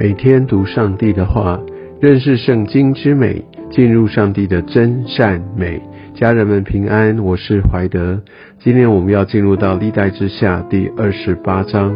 [0.00, 1.60] 每天读上帝的话，
[2.00, 5.78] 认识圣经之美，进入上帝的真善美。
[6.14, 8.18] 家人们平安，我是怀德。
[8.58, 11.94] 今天我们要进入到历代之下第二十八章。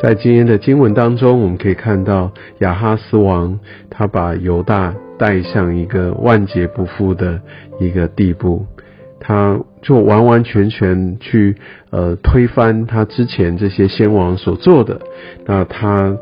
[0.00, 2.30] 在今天的经文当中，我们可以看到
[2.60, 3.58] 亚哈斯王
[3.90, 7.40] 他把犹大带向一个万劫不复的
[7.80, 8.64] 一个地步，
[9.18, 11.56] 他就完完全全去
[11.90, 15.00] 呃推翻他之前这些先王所做的，
[15.46, 16.16] 那他。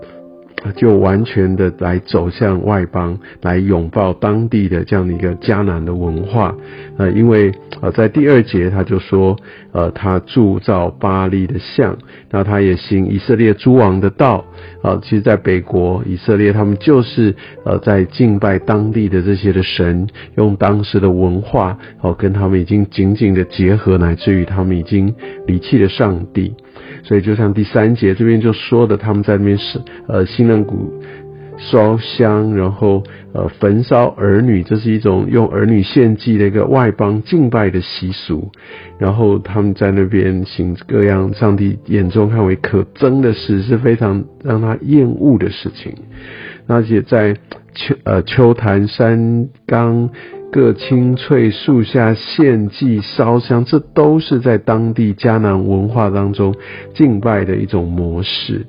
[0.77, 6.55] 就完全的来走向外邦，来拥抱当地的这样的一个迦南的文化。
[6.97, 9.37] 呃，因为呃，在第二节他就说，
[9.73, 11.97] 呃，他铸造巴利的像，
[12.31, 14.45] 那他也行以色列诸王的道。
[14.83, 17.34] 啊，其实，在北国以色列，他们就是
[17.65, 20.06] 呃，在敬拜当地的这些的神，
[20.37, 25.14] 用当时的文化，哦，跟他们已经紧紧的结合，乃至于他们已经
[25.47, 26.55] 离弃了上帝。
[27.03, 30.93] 所以，就像第三节这边就说的，他们在那边是呃，新人谷
[31.57, 38.51] 烧香，然后呃，焚烧儿女，这是一种用儿女献祭的一个外邦敬拜的习俗。
[38.99, 45.95] 然后他们在那边行各样上帝眼中看为可憎的事，是非常让他厌恶的事情。
[46.67, 47.35] 而且在
[47.75, 50.11] 秋呃秋坛山冈。
[50.51, 56.55] 各青翠树下献祭烧香，这都是在当地迦南文化当中
[56.95, 58.67] 敬拜的一种模式。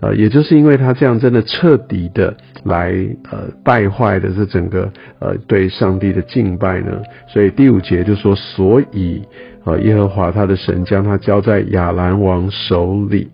[0.00, 2.94] 呃，也就是因为他这样真的彻底的来
[3.30, 9.22] 呃败坏的这整个呃对上帝的敬拜呢，所以第五节就说，所以
[9.64, 13.30] 呃耶和华他的神将他交在亚兰王手里。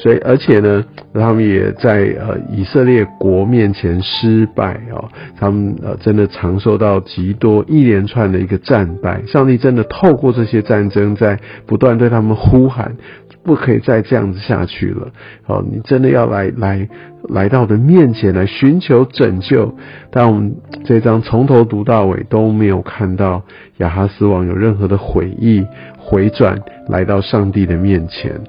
[0.00, 9.20] 所以，而且呢，他们也在呃以色列国面前失败哦，他们呃真的尝受到极多一连串的一个战败。
[9.26, 12.96] 上帝真的透过这些战争，在不断对他们呼喊，
[13.42, 15.08] 不可以再这样子下去了。
[15.46, 16.88] 哦，你真的要来来
[17.28, 19.74] 来到我的面前来寻求拯救。
[20.12, 23.42] 但我们这章从头读到尾都没有看到
[23.78, 25.66] 亚哈斯王有任何的悔意
[25.98, 26.56] 回转，
[26.88, 28.40] 来到上帝的面前。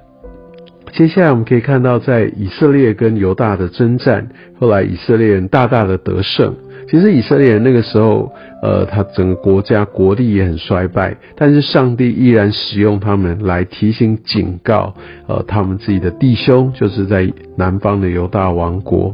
[0.93, 4.27] 接下来我们可以看到，在以色列跟犹大的征战，
[4.59, 6.55] 后来以色列人大大的得胜。
[6.89, 8.31] 其实以色列人那个时候，
[8.63, 14.95] 呃，他整个国家国力也很衰败，但是上帝依然使用他们来提醒、警告，
[15.27, 19.13] 呃，他们自己的弟兄，就是在南方的犹大王国。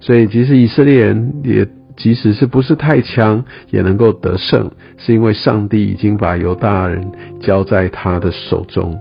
[0.00, 8.98] 所以，即使以色列人也，即使是不是太强，也能够得胜，是因为上帝已经把犹大人交在他的手中。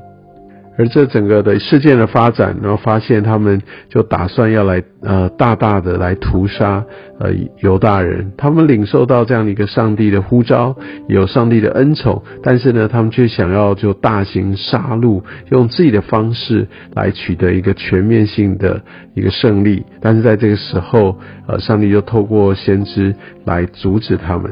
[0.81, 6.83] 而这整个的事件的发展，然后发现他们就打算要来呃大大的来屠杀
[7.19, 10.75] 呃犹大人，他们领受到这样的一个上帝的呼召，
[11.07, 15.21] 有上帝的恩宠，但是呢，他们却想要就大型杀戮，
[15.51, 18.81] 用自己的方式来取得一个全面性的
[19.13, 21.15] 一个胜利，但是在这个时候，
[21.47, 23.13] 呃，上帝就透过先知
[23.45, 24.51] 来阻止他们。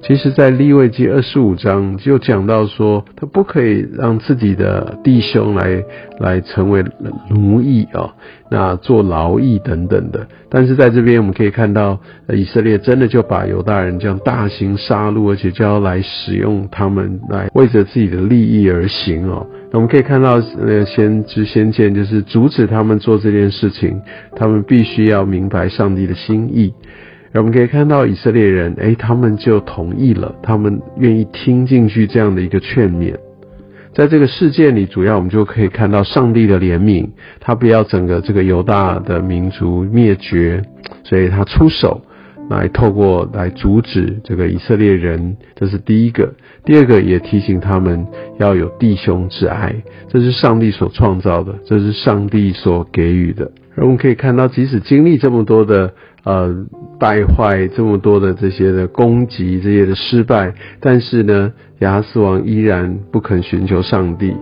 [0.00, 5.82] 其实，在立位记二十五章就讲到说，他不可以让自己的弟兄来
[6.20, 6.84] 来成为
[7.28, 8.14] 奴役啊，
[8.50, 10.26] 那做劳役等等的。
[10.48, 11.98] 但是在这边，我们可以看到，
[12.32, 19.46] 以色列真的就把犹大人这样大型杀戮，而且就要来使用他们来为着自己的利益而行哦。
[19.70, 24.00] 那我们可以看到，呃，先知先见就是阻止他们做这件事情，
[24.36, 26.72] 他们必须要明白上帝的心意。
[27.34, 33.14] 我们可以看到以色列人，哎，他们就同意了，他们愿意听进去这样的一个劝勉。
[33.94, 37.08] 在这个事件里，主要我们就可以看到上帝的怜悯，
[37.40, 40.62] 他不要整个这个犹大的民族灭绝，
[41.04, 42.00] 所以他出手
[42.48, 46.32] 来透过来阻止这个以色列人，这是第一个。
[46.64, 48.06] 第二个也提醒他们
[48.38, 49.74] 要有弟兄之爱，
[50.08, 53.50] 这是上帝所创造的，这是上帝所给予的。
[53.80, 55.92] 我们可以看到，即使经历这么多的。
[56.24, 56.52] 呃，
[56.98, 64.34] 败坏这么多的这些的攻击，这些的失败，但是呢，亚斯王依然不肯寻求上帝，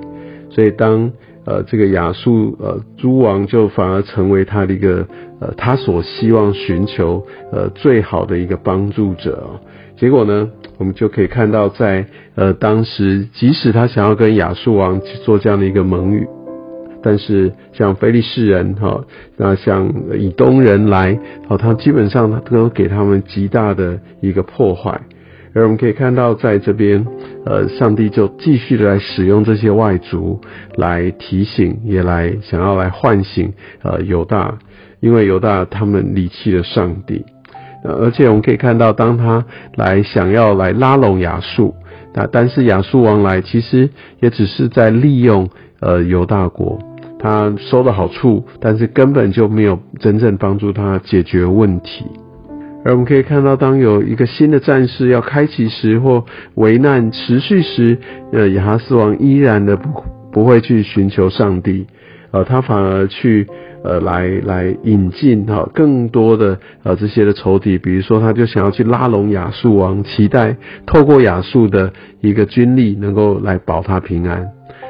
[0.50, 1.12] 所以当
[1.44, 5.06] 呃这个亚述呃诸王就反而成为他的一个
[5.38, 9.48] 呃他所希望寻求呃最好的一个帮助者。
[9.96, 12.04] 结果呢，我们就可以看到，在
[12.34, 16.26] 呃当时，即使他想要跟亚述王去做这样的一个盟约。
[17.06, 19.04] 但是像非利士人哈，
[19.36, 21.16] 那像以东人来，
[21.46, 25.00] 好，他基本上他都给他们极大的一个破坏。
[25.54, 27.06] 而我们可以看到，在这边，
[27.44, 30.40] 呃，上帝就继续的来使用这些外族
[30.74, 33.52] 来提醒，也来想要来唤醒
[33.84, 34.58] 呃犹大，
[34.98, 37.24] 因为犹大他们离弃了上帝。
[37.84, 39.44] 而且我们可以看到，当他
[39.76, 41.76] 来想要来拉拢亚述，
[42.14, 45.48] 那但是亚述王来其实也只是在利用
[45.78, 46.80] 呃犹大国。
[47.26, 52.04] 他收的好处，但是根本就没有真正帮助他解决问题。
[52.84, 56.24] 而我们可以看到，当有一个新的战士要开启时，或
[56.54, 57.98] 危难持续时，
[58.32, 61.88] 呃，雅哈斯王依然的不不会去寻求上帝，
[62.30, 63.46] 呃，他反而去。
[63.84, 74.44] 呃，来来引进哈更多的呃这些的仇敌，比如说他就想要去拉拢亚述王，期待透过亚述的一个军力能够来保他平安。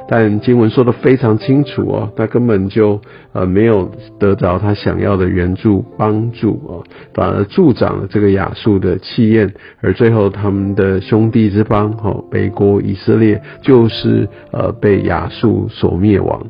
[0.09, 2.99] 但经文说的非常清楚哦，他根本就
[3.35, 9.53] 呃没有得着他想要的援助帮助哦，反而助长了这个亚述的气焰，
[9.83, 16.41] 而最后他们的兄弟之邦哈北国以色列就是呃被亚述所灭亡。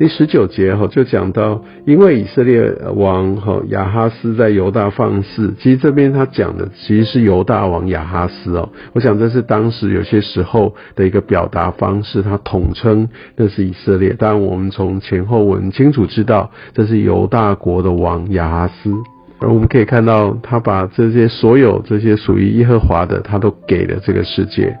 [0.00, 18.94] 第十九节哈就讲到，因为以色列王哈亚哈斯在犹大放肆，其实这边他讲的其实是犹大王亚哈斯哦，我想这是当时有些时候的一个表达方式，他统称那是以色列，但我们从前后文清楚知道这是犹大国的王亚哈斯，
[19.38, 24.78] 而我们可以看到他把这些所有这些属于耶和华的，他都给了这个世界。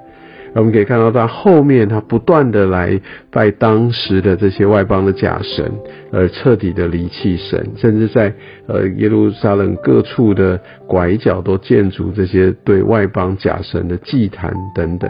[0.52, 3.00] 我们可以看到，他后面他不断的来
[3.30, 5.70] 拜当时的这些外邦的假神，
[6.10, 8.34] 而彻底的离弃神，甚至在
[8.66, 15.08] 呃耶路撒冷各处的拐角都建筑这些对外邦假神的祭坛等等。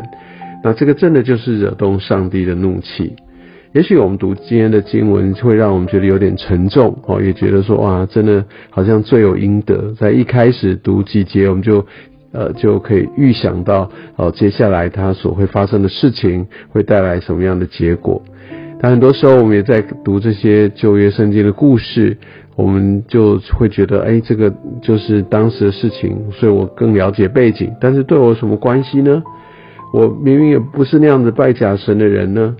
[0.63, 3.17] 那这个真的就是惹动上帝的怒气。
[3.73, 9.95] 也许我们读今天的经文，会让我们觉得有点沉重哦，也觉得说哇，真的好像罪有应得。
[9.99, 11.87] 在一开始读几节，我们就。
[12.32, 18.23] 呃，就可以预想到哦，接下来他所会发生的事情会带来什么样的结果。
[18.81, 22.17] 但很多时候，我们也在读这些旧约圣经的故事，
[22.56, 24.50] 我们就会觉得，哎，这个
[24.81, 27.71] 就是当时的事情，所以我更了解背景。
[27.81, 29.23] 但是对我有什么关系呢？
[29.93, 32.56] 我明明也不是那样子拜假神的人呢。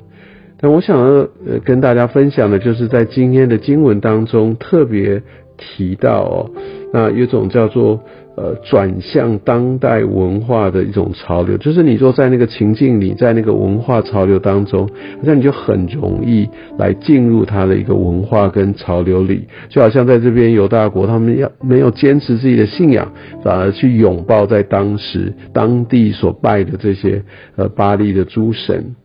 [0.61, 1.07] 但我想要
[1.47, 5.23] 呃跟大家分享的，就是在今天的经文当中特别
[5.57, 6.51] 提到哦，
[6.93, 8.01] 那有种叫做。
[8.41, 14.89] 呃，转向当代文化的一种潮流，就是你说在那个情境里，在那个文化潮流当中，
[15.19, 16.49] 好像你就很容易
[16.79, 23.13] 来进入他的一个文化跟潮流里，就好像在这边犹大国，他们要没有坚持自己的信仰，
[23.45, 27.23] 反而去拥抱在当时当地所拜的这些
[27.57, 28.97] 呃巴利的诸神。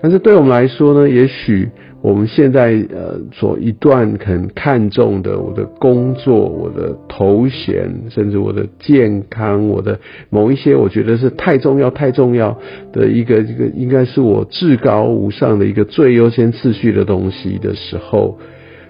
[0.00, 1.68] 但是对我们来说呢，也许。
[2.02, 10.00] 我们现在呃所一段很看重的我的工作、我的头衔，甚至我的健康、我的
[10.30, 12.58] 某一些我觉得是太重要、太重要
[12.90, 18.38] 的一个一个，应该是我至高无上的一个最优先次序的东西的时候，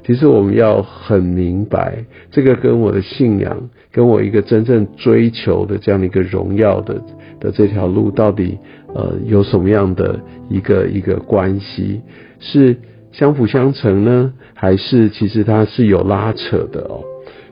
[0.06, 7.02] 其实我们要很明白，这个跟我的信仰，跟我一个真正追求的这样的一个荣耀的
[7.40, 8.56] 的这条路，到底
[8.94, 12.02] 呃有什么样的一个一个关系
[12.38, 12.76] 是。
[13.12, 17.04] 相辅相成呢，还是其实它是有拉扯的哦？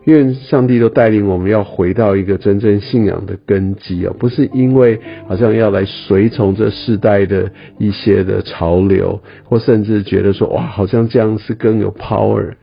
[0.05, 12.55] 愿上帝都带领我们要回到一个真正信仰的根基哦，不是因为好像要来随从这世代的一些的潮流，或甚至觉得说哇，好像这样是更有 power。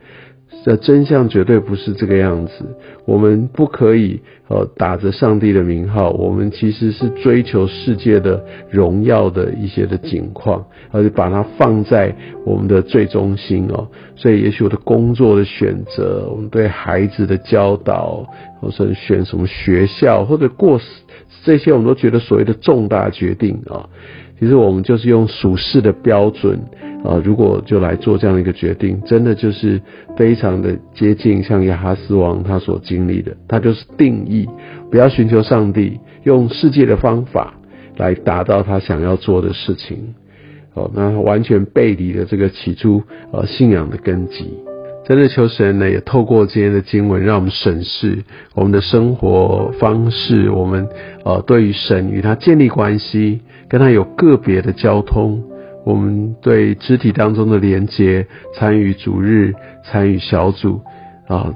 [0.66, 2.52] 的真相绝对不是这个样子。
[3.04, 12.12] 我们不可以呃打着上帝的名号，我们其实是追求世界的荣耀的一些的景况，而且把它放在
[12.44, 13.86] 我们的最中心哦。
[14.16, 18.26] 所以，也许我的工作的选择，我们对孩子的教导，
[18.60, 20.80] 或者选什么学校，或者过
[21.44, 23.88] 这些，我们都觉得所谓的重大决定啊。
[24.38, 26.60] 其实我们就是用属世的标准
[27.06, 29.80] 啊，如果就来做这样一个决定，真的就是
[30.16, 34.48] 非常的接近像亚哈斯王他所经历的，他就是定义
[34.90, 37.54] 不要寻求上帝，用世界的方法
[37.96, 40.14] 来达到他想要做的事情，
[40.74, 44.52] 哦，那完全背离了这个起初呃信仰的根基。
[45.04, 48.24] 真的求神呢，也透过今天的经文，让我们审视
[48.56, 50.88] 我们的生活方式，我们
[51.24, 53.42] 呃对于神与他建立关系。
[53.68, 55.42] 跟他有个别的交通，
[55.86, 60.80] 我们对肢体当中的连接，参与主日，参与小组，
[61.28, 61.54] 啊，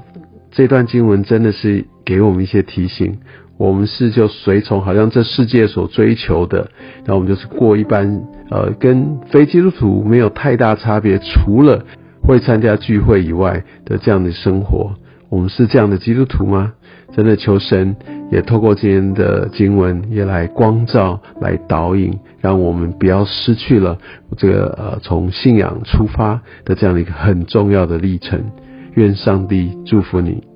[0.51, 3.17] 这段经文真的是给我们一些提醒。
[3.57, 6.71] 我们是就随从，好像这世界所追求的，
[7.05, 11.85] 那我们就是过一般，呃，跟非基督徒没有太大差别，除了
[12.23, 14.95] 会参加聚会以外的这样的生活。
[15.27, 16.71] 我们是这样的基督徒吗？
[17.13, 17.97] 真的求神
[18.31, 23.97] 也透过今天的经文，也来光照、来导引，让我们不要失去了
[24.37, 28.41] 这个呃从信仰出发的这样的一个很重要的历程。
[28.95, 30.50] 愿上帝祝福你。